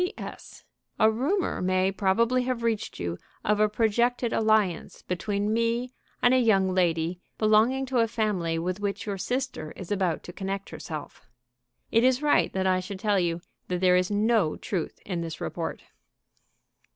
"P.S. 0.03 0.63
A 0.99 1.11
rumor 1.11 1.61
may 1.61 1.91
probably 1.91 2.41
have 2.45 2.63
reached 2.63 2.99
you 2.99 3.19
of 3.45 3.59
a 3.59 3.69
projected 3.69 4.33
alliance 4.33 5.03
between 5.03 5.53
me 5.53 5.93
and 6.23 6.33
a 6.33 6.39
young 6.39 6.73
lady 6.73 7.19
belonging 7.37 7.85
to 7.85 7.99
a 7.99 8.07
family 8.07 8.57
with 8.57 8.79
which 8.79 9.05
your 9.05 9.19
sister 9.19 9.73
is 9.73 9.91
about 9.91 10.23
to 10.23 10.33
connect 10.33 10.71
herself. 10.71 11.29
It 11.91 12.03
is 12.03 12.23
right 12.23 12.51
that 12.53 12.65
I 12.65 12.79
should 12.79 12.97
tell 12.99 13.19
you 13.19 13.41
that 13.67 13.79
there 13.79 13.95
is 13.95 14.09
no 14.09 14.55
truth 14.57 14.97
in 15.05 15.21
this 15.21 15.39
report." 15.39 15.83